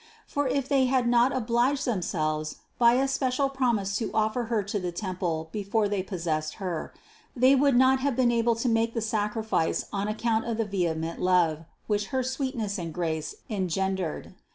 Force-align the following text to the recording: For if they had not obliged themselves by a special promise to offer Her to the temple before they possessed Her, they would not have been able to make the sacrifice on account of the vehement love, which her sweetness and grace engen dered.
For 0.25 0.47
if 0.47 0.67
they 0.67 0.85
had 0.87 1.07
not 1.07 1.31
obliged 1.31 1.85
themselves 1.85 2.55
by 2.79 2.93
a 2.93 3.07
special 3.07 3.49
promise 3.49 3.95
to 3.97 4.09
offer 4.15 4.45
Her 4.45 4.63
to 4.63 4.79
the 4.79 4.91
temple 4.91 5.49
before 5.51 5.87
they 5.87 6.01
possessed 6.01 6.55
Her, 6.55 6.91
they 7.35 7.53
would 7.53 7.75
not 7.75 7.99
have 7.99 8.15
been 8.15 8.31
able 8.31 8.55
to 8.55 8.67
make 8.67 8.95
the 8.95 8.99
sacrifice 9.01 9.85
on 9.93 10.07
account 10.07 10.45
of 10.45 10.57
the 10.57 10.65
vehement 10.65 11.21
love, 11.21 11.65
which 11.85 12.07
her 12.07 12.23
sweetness 12.23 12.79
and 12.79 12.91
grace 12.91 13.35
engen 13.47 13.95
dered. 13.95 14.33